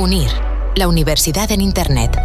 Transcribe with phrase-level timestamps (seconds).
[0.00, 0.30] UNIR,
[0.76, 2.16] la universidad en Internet.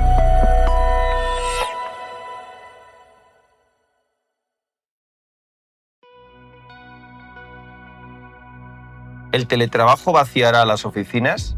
[9.32, 11.56] ¿El teletrabajo vaciará las oficinas?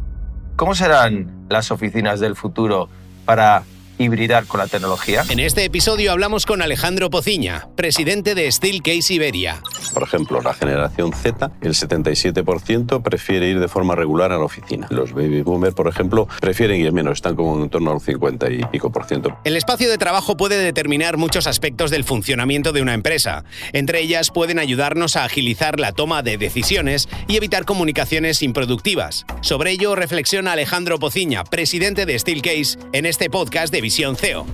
[0.55, 2.87] ¿Cómo serán las oficinas del futuro
[3.25, 3.63] para
[3.97, 5.23] hibridar con la tecnología?
[5.29, 9.61] En este episodio hablamos con Alejandro Pociña, presidente de Steelcase Iberia.
[9.93, 14.87] Por ejemplo, la generación Z, el 77% prefiere ir de forma regular a la oficina.
[14.89, 18.63] Los baby boomers, por ejemplo, prefieren ir menos, están como en torno al 50 y
[18.65, 19.37] pico por ciento.
[19.43, 23.43] El espacio de trabajo puede determinar muchos aspectos del funcionamiento de una empresa.
[23.73, 29.25] Entre ellas pueden ayudarnos a agilizar la toma de decisiones y evitar comunicaciones improductivas.
[29.41, 34.47] Sobre ello reflexiona Alejandro Pociña, presidente de Steelcase, en este podcast de Visión CEO.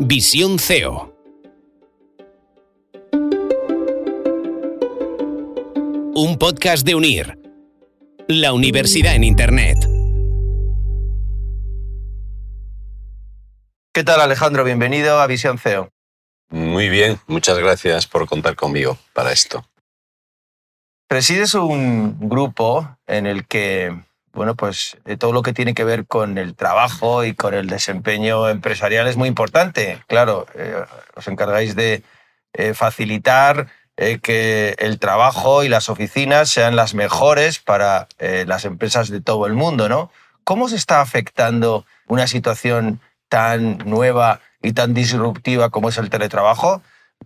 [0.00, 1.14] Visión CEO.
[6.14, 7.38] Un podcast de Unir.
[8.26, 9.76] La universidad en Internet.
[13.92, 14.64] ¿Qué tal Alejandro?
[14.64, 15.90] Bienvenido a Visión CEO.
[16.48, 19.66] Muy bien, muchas gracias por contar conmigo para esto.
[21.08, 23.94] Presides un grupo en el que,
[24.32, 27.66] bueno, pues eh, todo lo que tiene que ver con el trabajo y con el
[27.66, 30.02] desempeño empresarial es muy importante.
[30.06, 30.74] Claro, eh,
[31.14, 32.02] os encargáis de
[32.54, 33.68] eh, facilitar
[34.22, 39.52] que el trabajo y las oficinas sean las mejores para las empresas de todo el
[39.52, 40.10] mundo, ¿no?
[40.42, 46.82] ¿Cómo se está afectando una situación tan nueva y tan disruptiva como es el teletrabajo?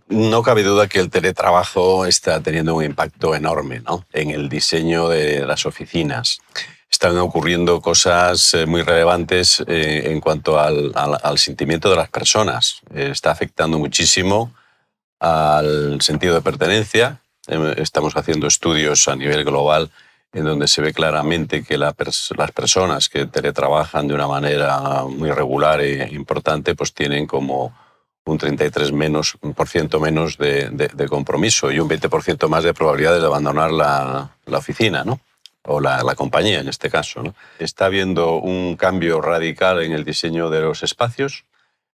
[0.09, 4.07] No cabe duda que el teletrabajo está teniendo un impacto enorme ¿no?
[4.11, 6.39] en el diseño de las oficinas.
[6.89, 12.81] Están ocurriendo cosas eh, muy relevantes eh, en cuanto al, sentimiento de las personas.
[12.91, 14.51] Eh, Está afectando muchísimo
[15.19, 17.21] al sentido de pertenencia.
[17.47, 19.91] Eh, Estamos haciendo estudios a nivel global
[20.33, 21.93] en donde se ve claramente que las
[22.53, 27.73] personas que teletrabajan de una manera muy regular e importante, pues tienen como
[28.29, 32.63] un 33 menos, un por ciento menos de, de- de compromiso y un 20% más
[32.63, 35.19] de probabilidades de abandonar la, la oficina, ¿no?
[35.63, 37.21] o la, la compañía en este caso.
[37.21, 37.35] ¿no?
[37.59, 41.43] Está habiendo un cambio radical en el diseño de los espacios.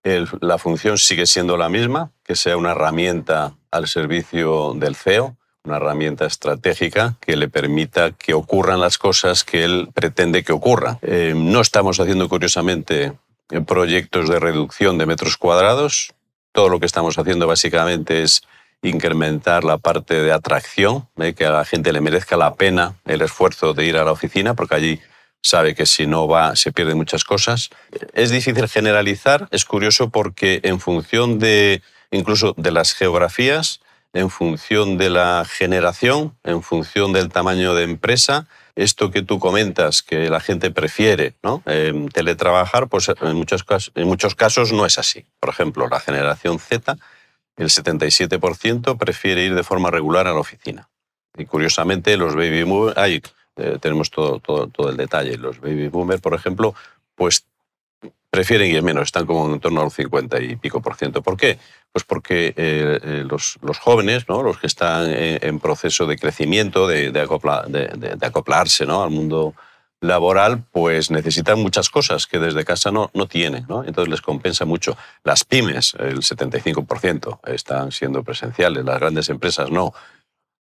[0.04, 5.36] El- la función sigue siendo la misma, que sea una herramienta al servicio del CEO,
[5.64, 11.00] una herramienta estratégica que le permita que ocurran las cosas que él pretende que ocurran.
[11.02, 13.14] Eh, no estamos haciendo, curiosamente,
[13.66, 16.14] proyectos de reducción de metros cuadrados.
[16.56, 18.42] Todo lo que estamos haciendo básicamente es
[18.82, 21.34] incrementar la parte de atracción, ¿eh?
[21.34, 24.54] que a la gente le merezca la pena el esfuerzo de ir a la oficina,
[24.54, 25.02] porque allí
[25.42, 27.72] sabe que si no va se pierden muchas cosas.
[28.14, 33.82] Es difícil generalizar, es curioso porque en función de incluso de las geografías,
[34.16, 40.04] en función de la generación, en función del tamaño de empresa, esto que tú comentas,
[40.04, 41.34] que la gente prefiere
[42.14, 45.26] teletrabajar, pues en muchos, casos, en muchos casos no es así.
[45.42, 46.98] Por ejemplo, la generación Z,
[47.58, 50.88] el 77% prefiere ir de forma regular a la oficina.
[51.38, 53.22] Y curiosamente, los baby boomers, ahí
[53.58, 55.38] eh, tenemos todo, todo, todo el detalle.
[55.38, 56.74] Los baby boomers, por ejemplo,
[57.16, 57.48] pues
[58.36, 61.22] prefieren ir menos, están como en torno al 50 y pico por ciento.
[61.22, 61.58] ¿Por qué?
[61.92, 64.44] Pues porque eh, eh, los, los, jóvenes, ¿no?
[64.44, 69.04] los que están en, en proceso de crecimiento, de, de, acopla, de, de acoplarse ¿no?
[69.04, 69.56] al mundo
[70.02, 73.66] laboral, pues necesitan muchas cosas que desde casa no, no tienen.
[73.68, 73.84] ¿no?
[73.84, 74.98] Entonces les compensa mucho.
[75.24, 79.94] Las pymes, el 75%, están siendo presenciales, las grandes empresas no.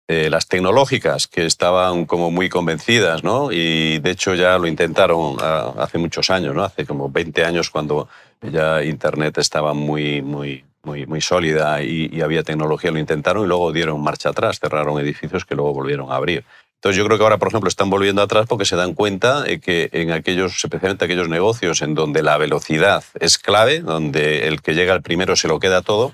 [0.08, 3.52] Eh, las tecnológicas, que estaban como muy convencidas, ¿no?
[3.52, 6.64] Y de hecho ya lo intentaron a, hace muchos años, ¿no?
[6.64, 8.08] Hace como 20 años cuando
[8.40, 13.72] ya Internet estaba muy, muy, muy, sólida y, y, había tecnología, lo intentaron y luego
[13.72, 16.46] dieron marcha atrás, cerraron edificios que luego volvieron a abrir.
[16.76, 19.90] Entonces yo creo que ahora, por ejemplo, están volviendo atrás porque se dan cuenta que
[19.92, 24.94] en aquellos, especialmente aquellos negocios en donde la velocidad es clave, donde el que llega
[24.94, 26.14] al primero se lo queda todo,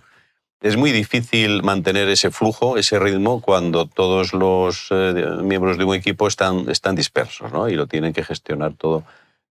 [0.61, 5.95] es muy difícil mantener ese flujo, ese ritmo, cuando todos los eh, miembros de un
[5.95, 7.67] equipo están, están dispersos ¿no?
[7.67, 9.03] y lo tienen que gestionar todo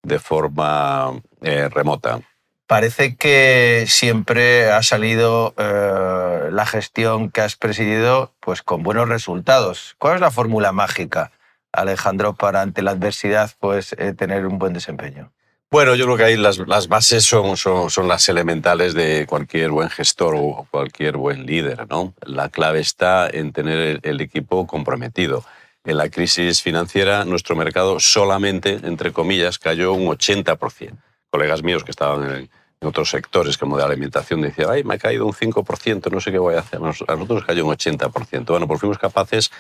[0.03, 2.21] de forma eh, remota.
[2.69, 9.97] Parece que siempre ha salido eh, la gestión que has presidido pues, con buenos resultados.
[9.99, 11.33] ¿Cuál es la fórmula mágica,
[11.73, 15.33] Alejandro, para ante la adversidad pues, tener un buen desempeño?
[15.71, 19.71] Bueno, yo creo que ahí las, las bases son, son, son, las elementales de cualquier
[19.71, 21.87] buen gestor o cualquier buen líder.
[21.89, 22.13] ¿no?
[22.23, 25.45] La clave está en tener el, el, equipo comprometido.
[25.85, 30.97] En la crisis financiera, nuestro mercado solamente, entre comillas, cayó un 80%.
[31.31, 32.51] Colegas míos que estaban en
[32.81, 36.33] en otros sectores como de alimentación, decía, ay, me ha caído un 5%, no sé
[36.33, 36.79] qué voy a hacer.
[36.79, 38.47] A nosotros nos cayó un 80%.
[38.47, 39.51] Bueno, pues fuimos capaces,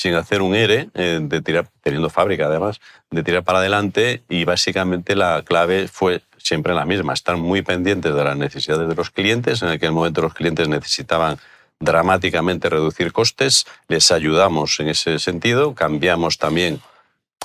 [0.00, 2.80] sin hacer un ERE, eh, de tirar, teniendo fábrica además,
[3.10, 8.14] de tirar para adelante y básicamente la clave fue siempre la misma, estar muy pendientes
[8.14, 9.60] de las necesidades de los clientes.
[9.60, 11.36] En aquel momento los clientes necesitaban
[11.80, 16.80] dramáticamente reducir costes, les ayudamos en ese sentido, cambiamos también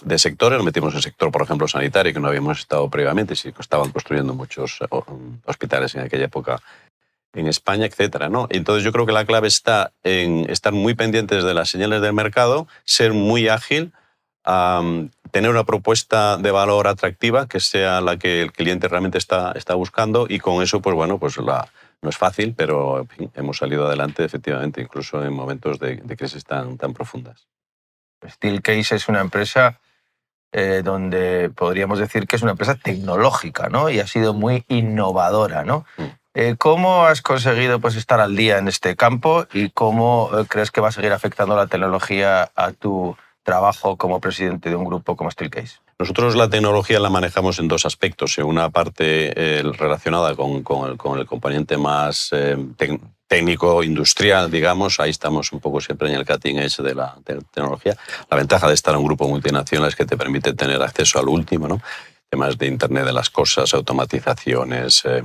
[0.02, 3.92] de sectores, metimos el sector, por ejemplo, sanitario, que no habíamos estado previamente, sí estaban
[3.92, 4.86] construyendo muchos eh,
[5.44, 6.62] hospitales en aquella época
[7.36, 8.48] en España, etcétera, ¿no?
[8.50, 12.14] Entonces yo creo que la clave está en estar muy pendientes de las señales del
[12.14, 13.94] mercado, ser muy ágil,
[15.32, 19.74] tener una propuesta de valor atractiva que sea la que el cliente realmente está, está
[19.76, 21.68] buscando y con eso, pues bueno, pues la,
[22.02, 26.78] no es fácil, pero hemos salido adelante efectivamente, incluso en momentos de, de crisis tan,
[26.78, 27.48] tan profundas.
[28.26, 29.80] Steelcase es una empresa
[30.52, 33.90] eh, donde podríamos decir que es una empresa tecnológica ¿no?
[33.90, 35.66] y ha sido muy innovadora.
[35.66, 35.86] ¿no?
[35.98, 36.04] Mm.
[36.38, 40.70] Eh, ¿Cómo has conseguido pues, estar al día en este campo y cómo eh, crees
[40.70, 45.16] que va a seguir afectando la tecnología a tu trabajo como presidente de un grupo
[45.16, 45.78] como Steelcase?
[45.98, 48.38] Nosotros la tecnología la manejamos en dos aspectos.
[48.38, 49.34] En una parte
[49.78, 52.32] relacionada con, el, componente más
[53.28, 57.96] técnico industrial, digamos, ahí estamos un poco siempre en el cutting edge de la tecnología.
[58.30, 61.30] La ventaja de estar en un grupo multinacional es que te permite tener acceso al
[61.30, 61.82] último, ¿no?
[62.30, 65.24] Temas de Internet de las cosas, automatizaciones, eh,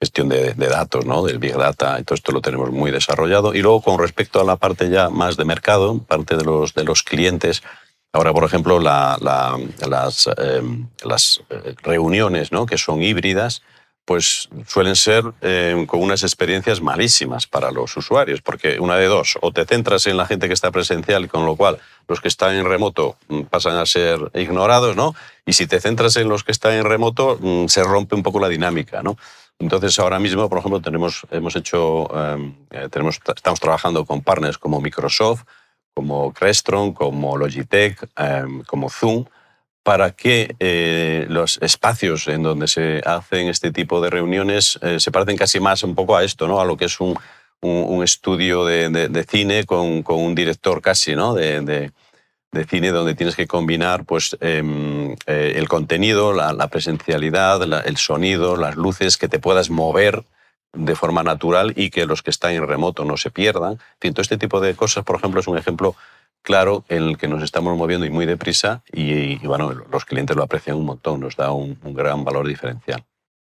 [0.00, 1.22] gestión de, datos, ¿no?
[1.22, 3.54] Del Big Data, y todo esto lo tenemos muy desarrollado.
[3.54, 6.84] Y luego, con respecto a la parte ya más de mercado, parte de los, de
[6.84, 7.62] los clientes,
[8.12, 10.62] Ahora, por ejemplo, las, eh,
[11.04, 12.66] las eh, reuniones ¿no?
[12.66, 13.62] que son híbridas,
[14.04, 19.38] pues suelen ser eh, con unas experiencias malísimas para los usuarios, porque una de dos,
[19.40, 22.56] o te centras en la gente que está presencial, con lo cual los que están
[22.56, 25.14] en remoto mm, pasan a ser ignorados, ¿no?
[25.46, 28.40] Y si te centras en los que están en remoto, mm, se rompe un poco
[28.40, 29.16] la dinámica, ¿no?
[29.60, 34.56] Entonces, ahora mismo, por ejemplo, tenemos, hemos hecho, em, eh, tenemos, estamos trabajando con partners
[34.56, 35.42] como Microsoft,
[35.94, 39.26] como Crestron, como Logitech, em, como Zoom,
[39.82, 45.10] para que eh, los espacios en donde se hacen este tipo de reuniones eh, se
[45.10, 46.60] parecen casi más un poco a esto, ¿no?
[46.60, 47.18] a lo que es un,
[47.60, 51.34] un, estudio de, de, cine con, con, un director casi ¿no?
[52.52, 58.56] De, cine donde tienes que combinar pues, em, eh, el contenido, la, presencialidad, el sonido,
[58.56, 60.24] las luces, que te puedas mover
[60.72, 63.78] de forma natural y que los que están en remoto no se pierdan.
[64.00, 65.96] En todo este tipo de cosas, por ejemplo, es un ejemplo
[66.42, 70.42] claro en el que nos estamos moviendo y muy deprisa y, bueno, los clientes lo
[70.42, 73.04] aprecian un montón, nos da un, gran valor diferencial.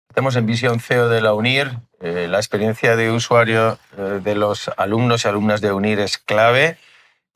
[0.09, 1.79] Estamos en Visión CEO de la UNIR.
[1.99, 6.77] Eh, la experiencia de usuario eh, de los alumnos y alumnas de UNIR es clave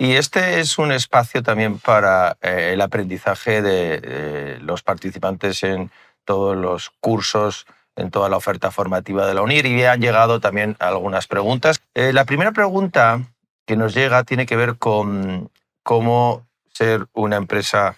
[0.02, 5.92] y este es un espacio también para eh, el aprendizaje de los participantes en
[6.26, 10.76] todos los cursos, en toda la oferta formativa de la UNIR y han llegado también
[10.80, 11.84] algunas preguntas.
[11.94, 13.22] la primera pregunta
[13.68, 15.52] que nos llega tiene que ver con
[15.84, 17.96] cómo ser una empresa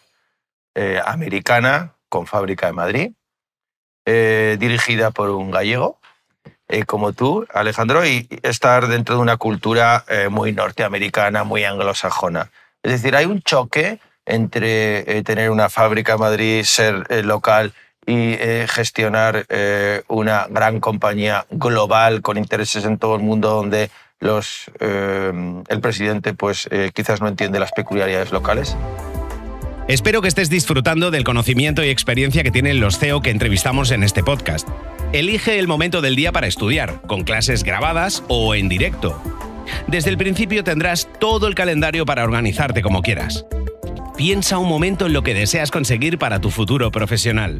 [0.75, 3.11] eh, americana con fábrica en Madrid,
[4.05, 6.01] eh, dirigida por un gallego
[6.73, 12.49] eh, como tú, Alejandro, y estar dentro de una cultura muy norteamericana, muy anglosajona.
[12.81, 17.73] Es decir, hay un choque entre tener una fábrica en Madrid, ser local
[18.05, 18.35] y
[18.67, 19.45] gestionar
[20.07, 23.89] una gran compañía global con intereses en todo el mundo donde
[24.23, 25.31] los, eh,
[25.67, 28.75] el presidente pues, eh, quizás no entiende las peculiaridades locales.
[29.87, 34.03] Espero que estés disfrutando del conocimiento y experiencia que tienen los CEO que entrevistamos en
[34.03, 34.67] este podcast.
[35.11, 39.21] Elige el momento del día para estudiar, con clases grabadas o en directo.
[39.87, 43.45] Desde el principio tendrás todo el calendario para organizarte como quieras.
[44.15, 47.59] Piensa un momento en lo que deseas conseguir para tu futuro profesional.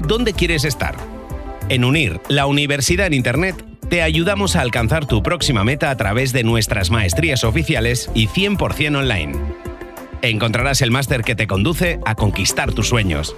[0.00, 0.96] ¿Dónde quieres estar?
[1.68, 6.32] En UNIR, la universidad en Internet, te ayudamos a alcanzar tu próxima meta a través
[6.32, 9.59] de nuestras maestrías oficiales y 100% online.
[10.22, 13.34] Encontrarás el máster que te conduce a conquistar tus sueños.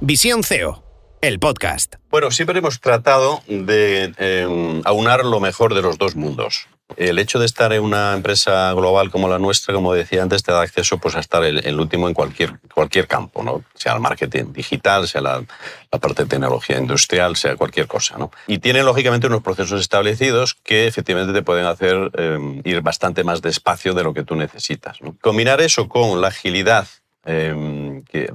[0.00, 0.82] Visión CEO,
[1.20, 1.96] el podcast.
[2.10, 7.38] Bueno, siempre hemos tratado de eh, aunar lo mejor de los dos mundos el hecho
[7.38, 10.98] de estar en una empresa global como la nuestra, como decía antes, te da acceso
[10.98, 13.64] pues, a estar el, último en cualquier, cualquier campo, ¿no?
[13.74, 15.42] sea el marketing digital, sea la,
[16.00, 18.18] parte de tecnología industrial, sea cualquier cosa.
[18.18, 18.30] ¿no?
[18.46, 23.42] Y tiene, lógicamente, unos procesos establecidos que efectivamente te pueden hacer eh, ir bastante más
[23.42, 24.98] despacio de lo que tú necesitas.
[25.20, 26.88] Combinar eso con la agilidad
[27.24, 28.32] eh, que,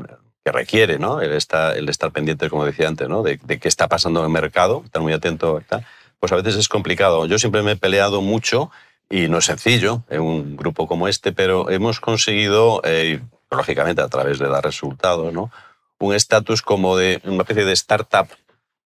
[0.51, 1.21] requiere ¿no?
[1.21, 3.21] el, estar, el estar pendiente, como decía antes, ¿no?
[3.21, 5.61] de, qué está pasando en el mercado, estar muy atento.
[6.19, 7.25] Pues a veces es complicado.
[7.25, 8.71] Yo siempre me he peleado mucho
[9.09, 14.07] y no es sencillo en un grupo como este, pero hemos conseguido, eh, lógicamente a
[14.07, 15.51] través de dar resultados, ¿no?
[15.99, 18.27] un estatus como de una especie de startup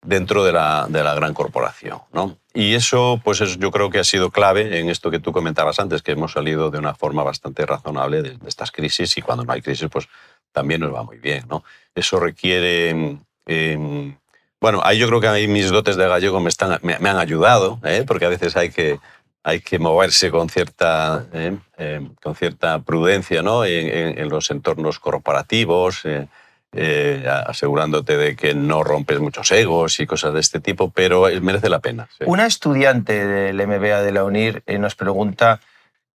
[0.02, 2.00] dentro de la, de la gran corporación.
[2.12, 2.38] ¿no?
[2.54, 6.02] Y eso, pues yo creo que ha sido clave en esto que tú comentabas antes,
[6.02, 9.62] que hemos salido de una forma bastante razonable de, estas crisis y cuando no hay
[9.62, 10.08] crisis, pues
[10.52, 11.44] también nos va muy bien.
[11.48, 11.64] ¿no?
[11.94, 13.18] Eso requiere...
[13.46, 14.19] Em,
[14.60, 17.78] bueno, ahí yo creo que ahí mis dotes de gallego me, están, me, han ayudado,
[17.84, 18.04] ¿eh?
[18.06, 18.98] porque a veces hay que,
[19.42, 21.56] hay que moverse con cierta, ¿eh?
[21.78, 23.64] Em, con cierta prudencia ¿no?
[23.64, 26.04] en, los entornos corporativos.
[26.04, 26.28] Eh,
[26.72, 31.68] eh, asegurándote de que no rompes muchos egos y cosas de este tipo, pero merece
[31.68, 32.08] la pena.
[32.26, 35.60] Una estudiante del MBA de la UNIR eh, nos pregunta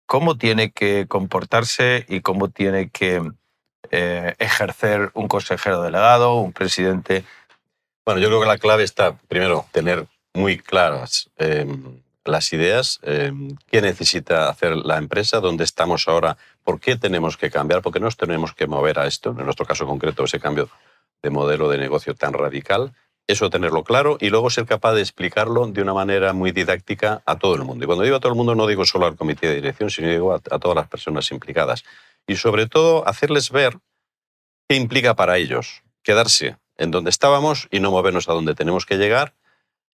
[0.06, 3.20] cómo tiene que comportarse y cómo tiene que
[3.90, 7.24] eh, ejercer un consejero delegado, un presidente.
[8.06, 13.56] Bueno, yo creo que la clave está, primero, tener muy claras em, las ideas, em,
[13.66, 18.00] qué necesita hacer la empresa, dónde estamos ahora, por qué tenemos que cambiar, por qué
[18.00, 20.68] nos tenemos que mover a esto, en nuestro caso concreto, ese cambio
[21.22, 22.92] de modelo de negocio tan radical.
[23.26, 27.38] Eso tenerlo claro y luego ser capaz de explicarlo de una manera muy didáctica a
[27.38, 27.84] todo el mundo.
[27.84, 30.10] Y cuando digo a todo el mundo no digo solo al comité de dirección, sino
[30.10, 31.84] digo a, a todas las personas implicadas.
[32.26, 33.78] Y sobre todo hacerles ver
[34.68, 38.96] qué implica para ellos quedarse en donde estábamos y no movernos a donde tenemos que
[38.96, 39.34] llegar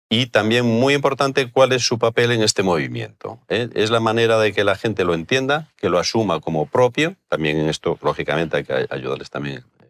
[0.09, 3.39] y también muy importante cuál es su papel en este movimiento.
[3.49, 3.69] ¿eh?
[3.73, 7.15] Es la manera de que la gente lo entienda, que lo asuma como propio.
[7.27, 9.89] También en esto, lógicamente, hay que ayudarles también el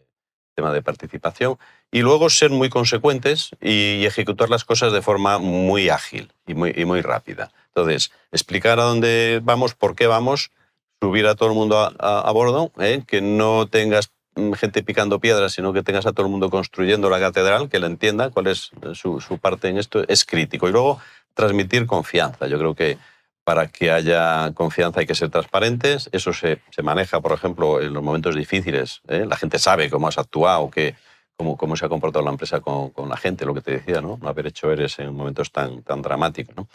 [0.56, 1.58] tema de participación.
[1.92, 6.74] Y luego ser muy consecuentes y ejecutar las cosas de forma muy ágil y muy,
[6.76, 7.52] y muy rápida.
[7.68, 10.52] Entonces, explicar a dónde vamos, por qué vamos,
[11.00, 13.04] subir a todo el mundo a, bordo, ¿eh?
[13.06, 14.12] que no tengas
[14.56, 17.88] gente picando piedras, sino que tengas a todo el mundo construyendo la catedral, que la
[17.88, 20.68] entienda cuál es su, parte en esto, es crítico.
[20.68, 21.00] Y luego
[21.34, 22.48] transmitir confianza.
[22.48, 22.98] Yo creo que
[23.44, 26.10] para que haya confianza hay que ser transparentes.
[26.12, 29.02] Eso se, se maneja, por ejemplo, en los momentos difíciles.
[29.08, 29.26] ¿eh?
[29.28, 30.96] La gente sabe cómo has actuado, que,
[31.38, 34.02] cómo, cómo se ha comportado la empresa con, con, la gente, lo que te decía,
[34.02, 34.18] ¿no?
[34.22, 36.56] no haber hecho eres en momentos tan, tan dramáticos.
[36.58, 36.68] ¿no?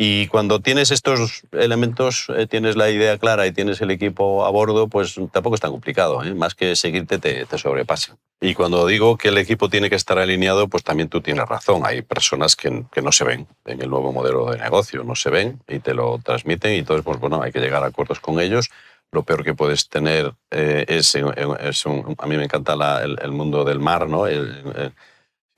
[0.00, 4.50] Y cuando tienes estos elementos, eh, tienes la idea clara y tienes el equipo a
[4.50, 6.34] bordo, pues tampoco es tan complicado, ¿eh?
[6.34, 8.16] más que seguirte te, sobrepasa.
[8.40, 11.82] Y cuando digo que el equipo tiene que estar alineado, pues también tú tienes razón.
[11.84, 15.60] Hay personas que, no se ven en el nuevo modelo de negocio, no se ven
[15.66, 18.70] y te lo transmiten y entonces, pues bueno, hay que llegar a acuerdos con ellos.
[19.10, 23.64] Lo peor que puedes tener eh, es, un, a mí me encanta la, el, mundo
[23.64, 24.26] del mar, ¿no?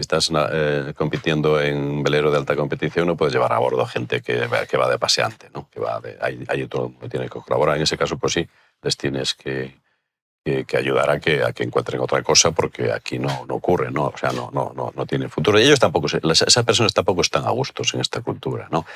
[0.00, 4.48] Estás eh, compitiendo en velero de alta competición, no puedes llevar a bordo gente que,
[4.68, 5.68] que va de paseante, ¿no?
[5.70, 7.76] que va de, hay, todo el mundo tiene que colaborar.
[7.76, 8.48] En ese caso, pues sí,
[8.82, 9.76] les tienes que,
[10.44, 14.06] que, ayudar a que, a que encuentren otra cosa porque aquí no, no ocurre, ¿no?
[14.06, 15.58] o sea, no, no, no, no tiene futuro.
[15.58, 18.68] Y ellos tampoco, esas personas tampoco están a gustos en esta cultura.
[18.70, 18.86] ¿no?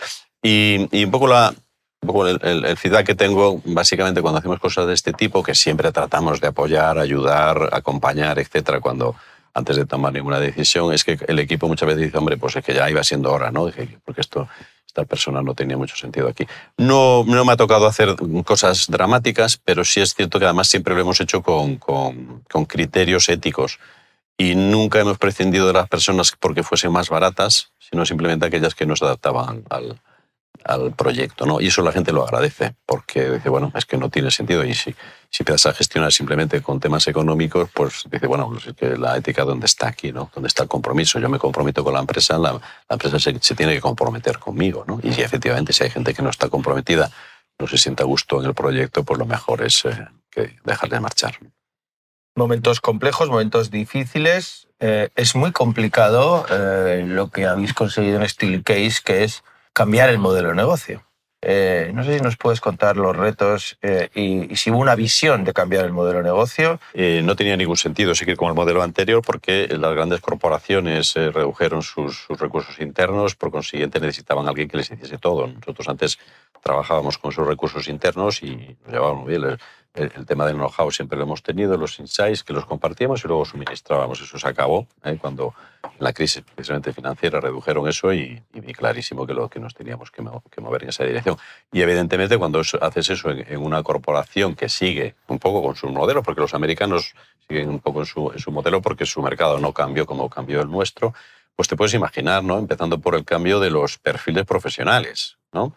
[0.43, 1.55] Y, y un poco la,
[2.03, 5.43] un poco el, el, el, feedback que tengo, básicamente, cuando hacemos cosas de este tipo,
[5.43, 9.17] que siempre tratamos de apoyar, ayudar, acompañar, etcétera, cuando
[9.55, 12.65] antes de tomar ninguna decisión, es que el equipo muchas veces dice, hombre, pues es
[12.65, 13.71] que ya iba siendo hora, ¿no?
[14.05, 14.49] Porque esto,
[14.87, 16.47] esta persona no tenía mucho sentido aquí.
[16.77, 20.95] No, no me ha tocado hacer cosas dramáticas, pero sí es cierto que además siempre
[20.95, 23.79] lo hemos hecho con, con, con criterios éticos
[24.37, 28.87] y nunca hemos prescindido de las personas porque fuesen más baratas, sino simplemente aquellas que
[28.87, 30.01] nos adaptaban al,
[30.65, 31.47] al proyecto.
[31.47, 31.61] ¿no?
[31.61, 34.65] Y eso la gente lo agradece, porque dice, bueno, es que no tiene sentido.
[34.65, 34.95] Y si,
[35.31, 39.67] si empiezas a gestionar simplemente con temas económicos, pues dice, bueno, pues la ética dónde
[39.67, 40.31] está aquí, ¿no?
[40.35, 41.19] ¿Dónde está el compromiso?
[41.19, 44.85] Yo me comprometo con la empresa, la, empresa se, tiene que comprometer conmigo.
[44.87, 45.01] ¿no?
[45.03, 47.11] Y si efectivamente si hay gente que no está comprometida,
[47.59, 51.01] no se sienta a gusto en el proyecto, pues lo mejor es eh, que dejarle
[51.01, 51.39] marchar.
[52.37, 54.67] Momentos complejos, momentos difíciles.
[54.81, 59.45] Eh, es muy complicado eh, lo que habéis conseguido en Steel Case, que es
[59.75, 61.05] cambiar el modelo de negocio.
[61.47, 65.45] Eh, no sé si nos puedes contar los retos eh, y, si hubo una visión
[65.45, 66.81] de cambiar el modelo de negocio.
[66.95, 71.83] Eh, no tenía ningún sentido seguir con el modelo anterior porque las grandes corporaciones redujeron
[71.83, 75.47] sus, sus, recursos internos, por consiguiente necesitaban a alguien que les hiciese todo.
[75.49, 76.19] Nosotros antes
[76.65, 79.59] trabajábamos con sus recursos internos y nos llevábamos bien
[79.95, 83.45] el, tema del know-how siempre lo hemos tenido, los insights que los compartíamos y luego
[83.45, 84.21] suministrábamos.
[84.21, 85.19] Eso se acabó ¿eh?
[85.21, 85.55] cuando
[86.01, 90.23] la crisis precisamente financiera redujeron eso y, y, clarísimo que, lo, que nos teníamos que,
[90.23, 91.37] mover en esa dirección.
[91.71, 96.23] Y evidentemente cuando haces eso en, una corporación que sigue un poco con su modelo,
[96.23, 97.15] porque los americanos
[97.47, 100.63] siguen un poco en su, en su modelo porque su mercado no cambió como cambió
[100.63, 101.15] el nuestro,
[101.55, 102.59] pues te puedes imaginar, ¿no?
[102.59, 105.37] empezando por el cambio de los perfiles profesionales.
[105.53, 105.75] ¿no?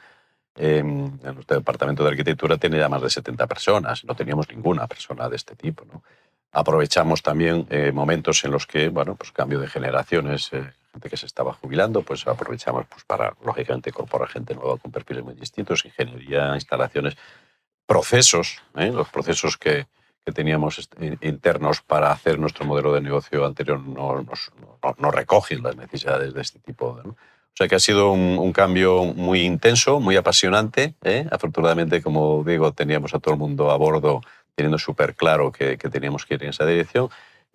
[0.57, 5.29] Eh, nuestro departamento de arquitectura tiene ya más de 70 personas, no teníamos ninguna persona
[5.29, 5.85] de este tipo.
[5.85, 6.03] ¿no?
[6.51, 11.17] Aprovechamos también eh, momentos en los que, bueno, pues cambio de generaciones, eh, gente que
[11.17, 15.85] se estaba jubilando, pues aprovechamos pues, para, lógicamente, incorporar gente nueva con perfiles muy distintos,
[15.85, 17.15] ingeniería, instalaciones,
[17.85, 18.91] procesos, ¿eh?
[18.91, 19.85] los procesos que,
[20.27, 20.89] que teníamos
[21.21, 24.25] internos para hacer nuestro modelo de negocio anterior no,
[24.97, 27.01] no, recogen las necesidades de este tipo.
[27.57, 30.93] O sea que ha sido un, cambio muy intenso, muy apasionante.
[31.01, 31.25] ¿eh?
[31.31, 34.21] Afortunadamente, como digo, teníamos a todo el mundo a bordo
[34.53, 37.09] teniendo súper claro que, que, teníamos que ir en esa dirección.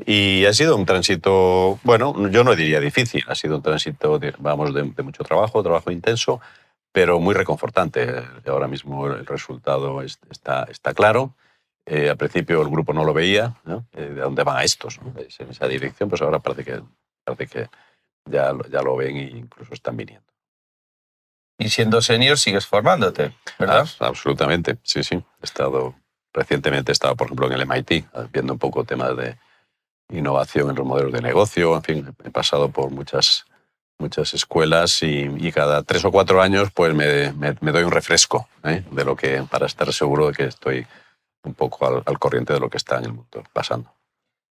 [0.04, 4.74] Y ha sido un tránsito, bueno, yo no diría difícil, ha sido un tránsito, vamos,
[4.74, 6.40] de, de mucho trabajo, trabajo intenso,
[6.90, 8.24] pero muy reconfortante.
[8.48, 11.36] Ahora mismo el resultado está, está claro.
[11.86, 13.54] Eh, al principio el grupo no lo veía,
[13.92, 14.98] eh, ¿de dónde van estos?
[15.38, 16.82] En esa dirección, pues ahora parece que,
[17.24, 17.68] parece que
[18.24, 20.26] ya, ya lo ven e incluso están viniendo.
[21.58, 23.88] Y siendo senior sigues formándote, ¿verdad?
[24.00, 25.16] absolutamente, sí, sí.
[25.16, 25.94] He estado,
[26.32, 29.36] recientemente he estado, por ejemplo, en el MIT, viendo un poco temas de
[30.10, 33.44] innovación en los modelos de negocio, en fin, he pasado por muchas,
[33.98, 38.82] muchas escuelas y, cada tres o cuatro años pues me, me, doy un refresco ¿eh?
[38.90, 40.86] de lo que, para estar seguro de que estoy
[41.44, 43.92] un poco al, corriente de lo que está en el mundo pasando.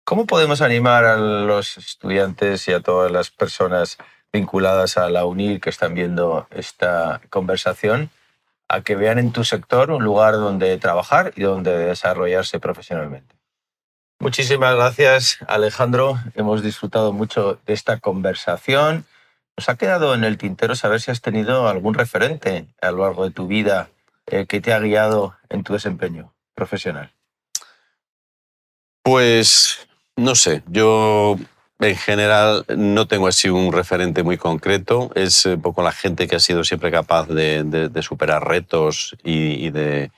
[0.04, 3.98] ¿Cómo podemos animar a los estudiantes y a todas las personas
[4.32, 8.10] vinculadas a la UNIR que están viendo esta conversación
[8.68, 13.36] a que vean en tu sector un lugar donde trabajar y donde desarrollarse profesionalmente?
[14.18, 16.18] Muchísimas gracias, Alejandro.
[16.34, 19.04] Hemos disfrutado mucho de esta conversación.
[19.56, 23.24] Nos ha quedado en el tintero saber si has tenido algún referente a lo largo
[23.24, 23.88] de tu vida
[24.26, 27.12] eh, que te ha guiado en tu desempeño profesional?
[29.02, 31.36] Pues no sé, yo
[31.80, 35.10] en general no tengo así un referente muy concreto.
[35.14, 40.10] Es un poco la gente que ha sido siempre capaz de, superar retos y, de,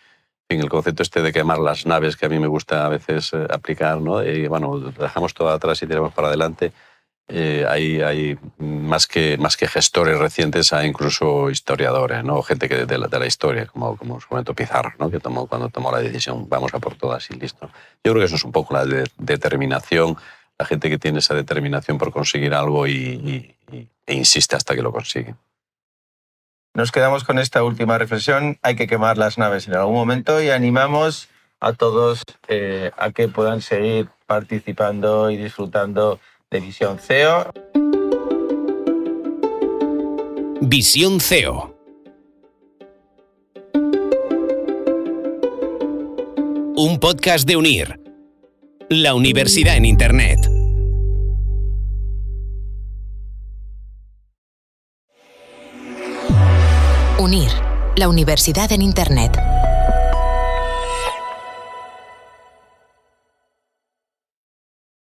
[0.49, 3.33] en el concepto este de quemar las naves que a mí me gusta a veces
[3.33, 4.23] eh, aplicar, ¿no?
[4.23, 6.73] Y bueno, dejamos todo atrás y tiramos para adelante.
[7.29, 12.43] Eh, hay, hay más, que, más que gestores recientes, hay incluso historiadores, ¿no?
[12.43, 15.11] gente que de, la, de la historia, como, como su momento Pizarro, ¿no?
[15.11, 17.71] que tomó, cuando tomó la decisión, vamos a por todas y listo.
[18.05, 18.85] Yo creo que eso es un poco la
[19.17, 20.19] determinación,
[20.59, 23.57] la gente que tiene esa determinación por conseguir algo y,
[24.07, 25.35] e insiste hasta que lo consigue.
[26.75, 28.59] Nos quedamos con esta última reflexión.
[28.61, 31.29] Hay que quemar las naves en algún momento y animamos
[31.61, 36.21] a todos eh, a que puedan seguir participando y disfrutando
[36.55, 37.51] de Visión CEO.
[40.61, 41.75] Visión CEO.
[46.77, 48.01] Un podcast de UNIR.
[48.89, 50.49] La universidad en Internet.
[57.19, 57.51] UNIR,
[57.97, 59.37] la universidad en Internet.